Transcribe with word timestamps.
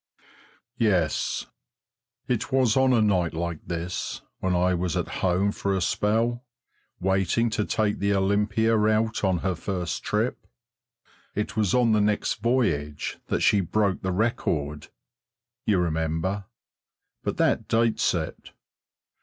Yes, 0.79 1.45
it 2.27 2.51
was 2.51 2.75
on 2.75 2.91
a 2.91 3.03
night 3.03 3.35
like 3.35 3.59
this, 3.67 4.23
when 4.39 4.55
I 4.55 4.73
was 4.73 4.97
at 4.97 5.19
home 5.21 5.51
for 5.51 5.75
a 5.75 5.79
spell, 5.79 6.43
waiting 6.99 7.51
to 7.51 7.65
take 7.65 7.99
the 7.99 8.15
Olympia 8.15 8.75
out 8.79 9.23
on 9.23 9.37
her 9.45 9.53
first 9.53 10.01
trip 10.03 10.47
it 11.35 11.55
was 11.55 11.75
on 11.75 11.91
the 11.91 12.01
next 12.01 12.41
voyage 12.41 13.19
that 13.27 13.41
she 13.41 13.61
broke 13.61 14.01
the 14.01 14.11
record, 14.11 14.87
you 15.67 15.77
remember 15.77 16.45
but 17.23 17.37
that 17.37 17.67
dates 17.67 18.15
it. 18.15 18.53